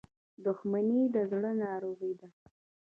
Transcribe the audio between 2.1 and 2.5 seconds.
ده.